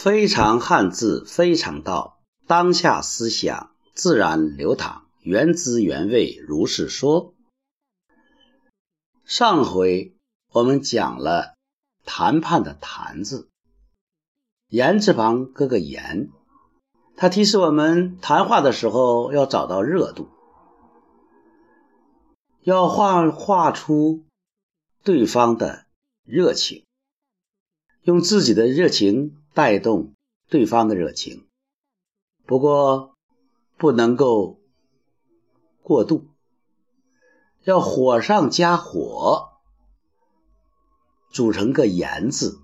[0.00, 2.20] 非常汉字，非常道。
[2.46, 7.34] 当下思想自然流淌，原汁原味，如是说。
[9.24, 10.14] 上回
[10.52, 11.56] 我们讲了
[12.04, 13.48] 谈判的“谈”字，
[14.68, 16.30] 言字旁搁个“言”，
[17.18, 20.28] 它提示我们谈话的时候要找到热度，
[22.62, 24.22] 要画画出
[25.02, 25.86] 对方的
[26.24, 26.84] 热情，
[28.02, 29.34] 用自己的热情。
[29.58, 30.14] 带动
[30.46, 31.48] 对方的热情，
[32.46, 33.16] 不过
[33.76, 34.60] 不能够
[35.82, 36.28] 过度，
[37.64, 39.58] 要火上加火，
[41.32, 42.60] 组成个“炎”字，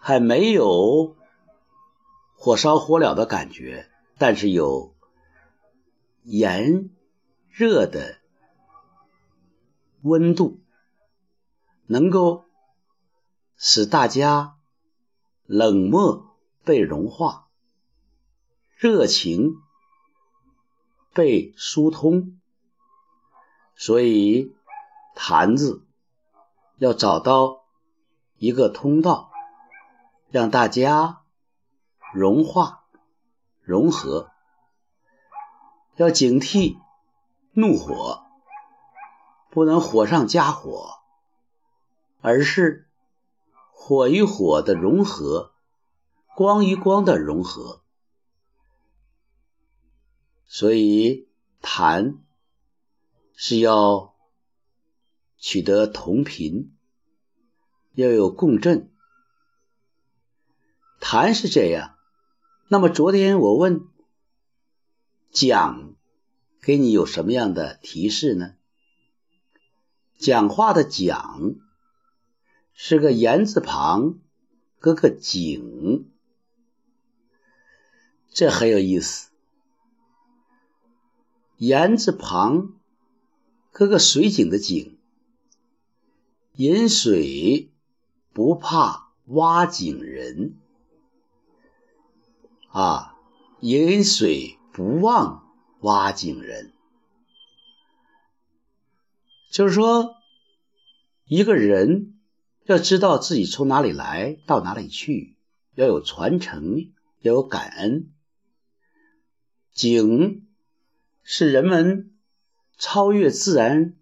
[0.00, 1.14] 还没有
[2.34, 3.88] 火烧火燎的感觉，
[4.18, 4.96] 但是有
[6.24, 6.90] 炎
[7.48, 8.18] 热的
[10.02, 10.58] 温度，
[11.86, 12.46] 能够
[13.56, 14.55] 使大家。
[15.46, 17.46] 冷漠被融化，
[18.76, 19.54] 热情
[21.14, 22.40] 被疏通，
[23.76, 24.56] 所以
[25.14, 25.86] “坛子
[26.78, 27.64] 要找到
[28.36, 29.30] 一个通道，
[30.30, 31.22] 让大家
[32.12, 32.84] 融化、
[33.62, 34.30] 融合。
[35.94, 36.76] 要警惕
[37.52, 38.26] 怒火，
[39.50, 40.98] 不能火上加火，
[42.20, 42.85] 而是。
[43.88, 45.52] 火与火的融合，
[46.34, 47.84] 光与光的融合，
[50.44, 51.28] 所以
[51.60, 52.18] 谈
[53.36, 54.16] 是要
[55.38, 56.74] 取得同频，
[57.94, 58.90] 要有共振。
[60.98, 61.96] 谈是这样，
[62.66, 63.86] 那么昨天我问
[65.30, 65.94] 讲，
[66.60, 68.56] 给你有什么样的提示呢？
[70.18, 71.54] 讲话的讲。
[72.78, 74.18] 是个言字旁，
[74.78, 76.04] 搁个井，
[78.28, 79.30] 这很有意思。
[81.56, 82.74] 言字旁
[83.72, 84.98] 搁个水井的井，
[86.52, 87.70] 饮水
[88.34, 90.58] 不怕挖井人
[92.68, 93.16] 啊，
[93.60, 95.50] 饮水不忘
[95.80, 96.72] 挖井人，
[99.50, 100.14] 就是说
[101.24, 102.12] 一个人。
[102.66, 105.36] 要知道自己从哪里来到哪里去，
[105.74, 106.90] 要有传承，
[107.20, 108.10] 要有感恩。
[109.72, 110.46] 井
[111.22, 112.12] 是人们
[112.76, 113.94] 超越自然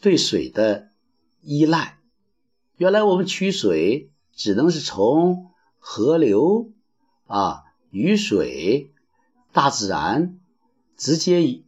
[0.00, 0.90] 对水的
[1.42, 2.00] 依赖。
[2.76, 6.72] 原来我们取水只能是从河流
[7.26, 8.92] 啊、雨水、
[9.52, 10.40] 大自然
[10.96, 11.62] 直接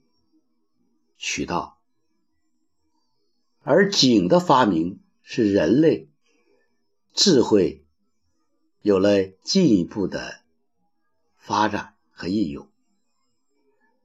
[1.16, 1.78] 取到，
[3.62, 4.98] 而井的发明。
[5.22, 6.08] 是人类
[7.12, 7.84] 智慧
[8.82, 10.40] 有了进一步的
[11.36, 12.68] 发展和应用。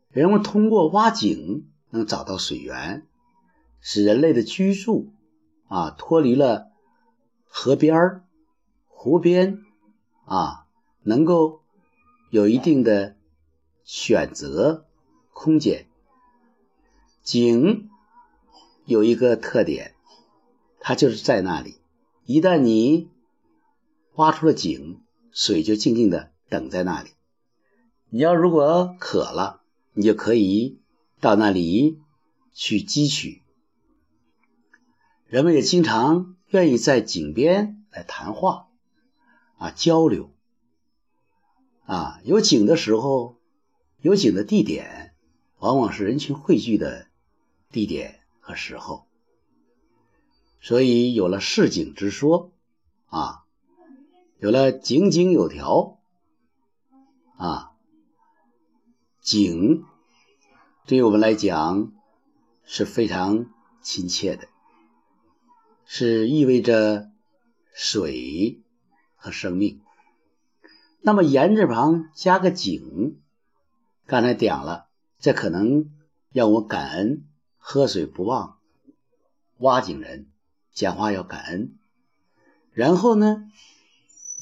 [0.09, 3.06] 人们通过挖井能找到水源，
[3.81, 5.12] 使人类的居住
[5.68, 6.72] 啊脱离了
[7.48, 8.24] 河边
[8.88, 9.64] 湖边
[10.25, 10.68] 啊，
[11.04, 11.62] 能够
[12.30, 13.16] 有一定的
[13.84, 14.86] 选择
[15.34, 15.88] 空间。
[17.24, 17.90] 井
[18.86, 19.94] 有一个特点。
[20.88, 21.79] 它就是在那里，
[22.25, 23.09] 一旦你
[24.13, 25.01] 挖出了井，
[25.31, 27.09] 水就静静的等在那里。
[28.12, 29.63] 你要如果渴了，
[29.94, 30.79] 你就可以
[31.19, 32.03] 到那里
[32.53, 33.41] 去汲取。
[35.25, 38.68] 人们也经常愿意在井边来谈话，
[39.57, 40.29] 啊，交流，
[41.88, 43.40] 啊，有井的时候，
[44.01, 45.16] 有井的地点，
[45.57, 47.07] 往往是人群汇聚的
[47.72, 49.07] 地点和时候。
[50.60, 52.52] 所以有了市井之说，
[53.08, 53.44] 啊，
[54.40, 56.00] 有了井井有条，
[57.38, 57.72] 啊，
[59.22, 59.86] 井
[60.86, 61.92] 对于我们来讲
[62.64, 63.48] 是非常
[63.82, 64.48] 亲切的，
[65.86, 67.10] 是意味着
[67.74, 68.62] 水
[69.16, 69.82] 和生命。
[71.01, 73.19] 那么言字旁加个井，
[74.08, 74.88] 刚才讲了，
[75.19, 75.92] 这可能
[76.31, 77.28] 让我感恩
[77.58, 78.58] 喝水不忘
[79.58, 80.28] 挖井人。
[80.75, 81.74] 讲话要感恩，
[82.74, 83.50] 然后呢，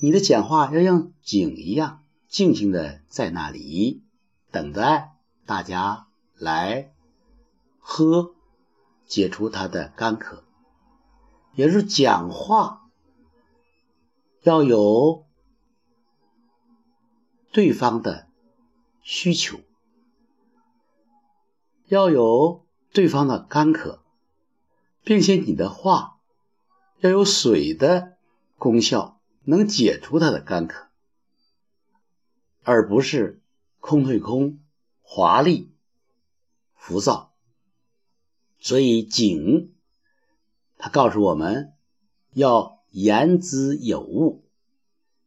[0.01, 4.01] 你的讲话要像井一样，静静的在那里
[4.50, 5.13] 等待
[5.45, 6.91] 大家来
[7.77, 8.33] 喝，
[9.06, 10.44] 解除他的干渴。
[11.53, 12.89] 也是讲话
[14.41, 15.27] 要有
[17.51, 18.27] 对方的
[19.03, 19.59] 需求，
[21.85, 24.01] 要有对方的干渴，
[25.03, 26.12] 并且你的话。
[27.03, 28.15] 要有水的
[28.57, 30.88] 功效，能解除他的干渴，
[32.61, 33.41] 而不是
[33.81, 34.61] 空对空、
[35.01, 35.73] 华丽、
[36.75, 37.33] 浮躁。
[38.57, 39.73] 所以景，
[40.77, 41.73] 它告诉我们
[42.31, 44.45] 要言之有物，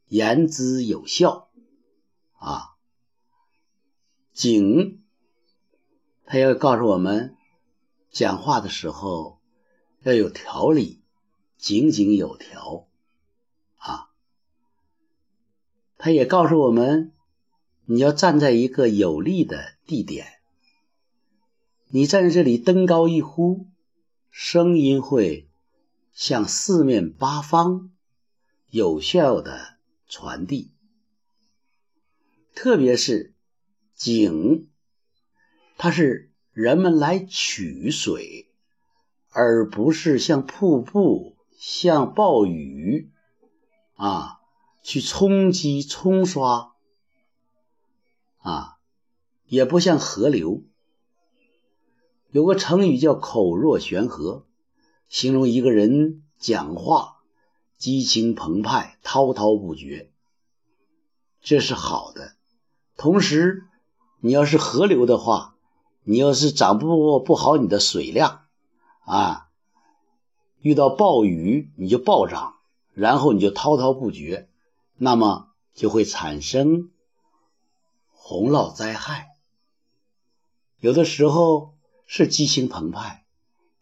[0.06, 1.50] 言之有效
[2.38, 2.76] 啊。
[4.32, 5.02] 景，
[6.24, 7.36] 它要告诉我们，
[8.10, 9.42] 讲话的时候
[10.00, 11.02] 要有条理，
[11.66, 12.86] 井井有条
[13.78, 14.08] 啊。
[15.98, 17.10] 它也告诉我们，
[17.86, 20.34] 你要站在一个有利的地点。
[21.88, 23.66] 你站在这里登高一呼，
[24.30, 25.48] 声音会
[26.12, 27.90] 向四面八方
[28.70, 29.76] 有效的
[30.06, 30.70] 传递。
[32.54, 33.34] 特别是
[33.96, 34.68] 井，
[35.76, 38.52] 它是人们来取水，
[39.30, 43.10] 而不是像瀑布、像暴雨
[43.94, 44.40] 啊
[44.82, 46.74] 去冲击、冲刷
[48.38, 48.76] 啊，
[49.46, 50.62] 也不像河流。
[52.30, 54.44] 有个成语叫“口若悬河”，
[55.08, 57.16] 形容一个人讲话
[57.78, 60.12] 激情澎湃、滔滔不绝，
[61.40, 62.36] 这是好的。
[62.96, 63.64] 同时，
[64.20, 65.56] 你要是河流的话，
[66.02, 68.46] 你要是掌握不好你的水量
[69.00, 69.45] 啊，
[70.66, 72.56] 遇到暴雨你就暴涨，
[72.92, 74.48] 然后你就滔滔不绝，
[74.96, 76.90] 那么就会产生
[78.10, 79.28] 洪涝灾害。
[80.80, 81.74] 有的时候。
[82.08, 83.24] 是激情澎湃，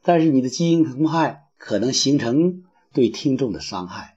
[0.02, 2.64] 但是你的激情澎湃可能形成
[2.94, 4.16] 对听众的伤害，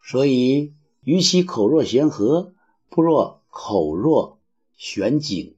[0.00, 2.54] 所以与其口若悬河，
[2.88, 4.38] 不若口若
[4.76, 5.56] 悬井，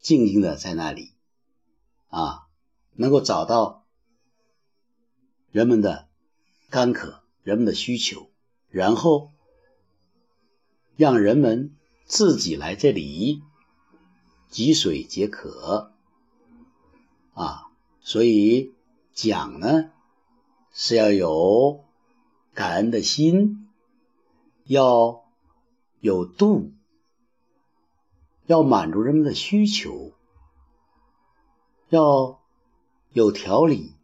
[0.00, 1.12] 静静的在那里，
[2.08, 2.46] 啊，
[2.94, 3.81] 能够找到
[5.52, 6.08] 人们的
[6.70, 8.30] 干渴、人们的需求，
[8.70, 9.32] 然后
[10.96, 11.76] 让人们
[12.06, 13.42] 自己来这里
[14.50, 15.92] 汲水解渴。
[17.34, 17.70] 啊，
[18.00, 18.72] 所以
[19.12, 19.90] 讲呢
[20.72, 21.84] 是要有
[22.54, 23.68] 感恩的心，
[24.64, 25.24] 要
[26.00, 26.72] 有度，
[28.46, 30.12] 要满足人们的需求，
[31.90, 32.40] 要
[33.12, 33.94] 有条理，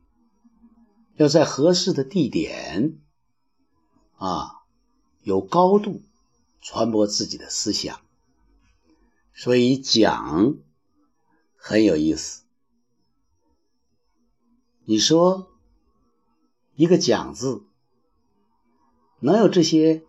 [1.18, 2.96] 要在合适的地点，
[4.18, 4.62] 啊，
[5.24, 6.00] 有高度
[6.60, 8.00] 传播自己的思想。
[9.34, 10.54] 所以讲
[11.56, 12.44] 很有意思。
[14.84, 15.50] 你说
[16.76, 17.64] 一个“讲”字
[19.18, 20.04] 能有这些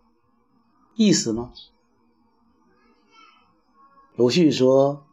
[0.94, 1.52] 意思吗？
[4.14, 5.04] 鲁迅说：“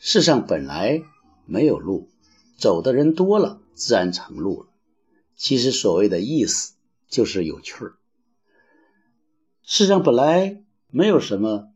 [0.00, 1.02] 世上本来
[1.44, 2.08] 没有路，
[2.56, 4.68] 走的人多了，自然成路了。”
[5.40, 6.74] 其实所谓的意思
[7.08, 7.96] 就是有趣儿。
[9.62, 11.72] 世上本来没有什么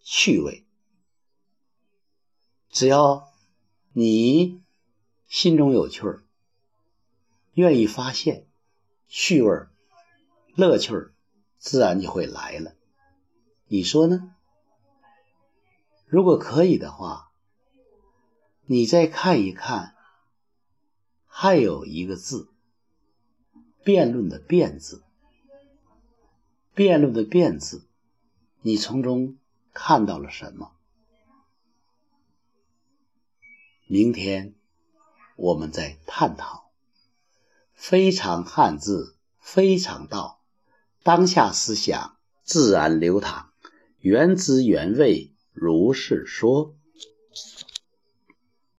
[0.00, 0.64] 趣味，
[2.70, 3.28] 只要
[3.92, 4.62] 你
[5.28, 6.22] 心中有趣儿。
[7.52, 8.46] 愿意发现
[9.08, 9.70] 趣味儿
[10.56, 11.12] 乐趣儿
[11.58, 12.74] 自然就会来了。
[13.66, 14.34] 你说呢？
[16.06, 17.30] 如果可以的话，
[18.64, 19.94] 你再看一看，
[21.26, 22.48] 还有一个字
[23.84, 25.02] “辩论”的“辩”字
[26.74, 27.84] ，“辩论”的“辩”字，
[28.60, 29.36] 你从中
[29.72, 30.72] 看到了什么？
[33.86, 34.54] 明天
[35.36, 36.70] 我们再探讨。
[37.74, 40.40] 非常汉字，非常道，
[41.02, 43.50] 当下思想自然流淌，
[43.98, 46.76] 原汁原味，如是说。